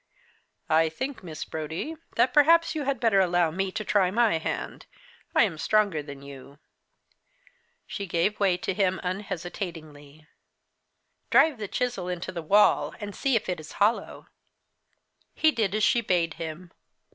"I 0.67 0.89
think, 0.89 1.21
Miss 1.21 1.45
Brodie, 1.45 1.93
that 2.15 2.33
perhaps 2.33 2.73
you 2.73 2.85
had 2.85 2.99
better 2.99 3.19
allow 3.19 3.51
me 3.51 3.71
to 3.73 3.85
try 3.85 4.09
my 4.09 4.39
hand. 4.39 4.87
I 5.35 5.43
am 5.43 5.59
stronger 5.59 6.01
than 6.01 6.23
you." 6.23 6.57
She 7.85 8.07
gave 8.07 8.39
way 8.39 8.57
to 8.57 8.73
him 8.73 8.99
unhesitatingly. 9.03 10.25
"Drive 11.29 11.59
the 11.59 11.67
chisel 11.67 12.07
into 12.07 12.31
the 12.31 12.41
wall 12.41 12.95
and 12.99 13.15
see 13.15 13.35
if 13.35 13.47
it 13.47 13.59
is 13.59 13.73
hollow." 13.73 14.25
He 15.35 15.51
did 15.51 15.75
as 15.75 15.83
she 15.83 16.01
bade 16.01 16.33
him. 16.33 16.71